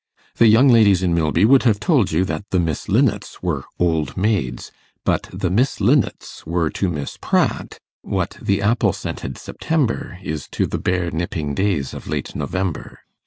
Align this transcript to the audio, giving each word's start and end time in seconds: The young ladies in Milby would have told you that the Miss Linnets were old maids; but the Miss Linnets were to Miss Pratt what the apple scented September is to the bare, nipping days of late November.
The 0.37 0.47
young 0.47 0.67
ladies 0.69 1.03
in 1.03 1.13
Milby 1.13 1.45
would 1.45 1.61
have 1.61 1.79
told 1.79 2.11
you 2.11 2.25
that 2.25 2.45
the 2.49 2.59
Miss 2.59 2.89
Linnets 2.89 3.43
were 3.43 3.65
old 3.77 4.17
maids; 4.17 4.71
but 5.05 5.29
the 5.31 5.51
Miss 5.51 5.79
Linnets 5.79 6.43
were 6.43 6.71
to 6.71 6.89
Miss 6.89 7.19
Pratt 7.21 7.77
what 8.01 8.35
the 8.41 8.63
apple 8.63 8.93
scented 8.93 9.37
September 9.37 10.17
is 10.23 10.47
to 10.53 10.65
the 10.65 10.79
bare, 10.79 11.11
nipping 11.11 11.53
days 11.53 11.93
of 11.93 12.07
late 12.07 12.35
November. 12.35 13.01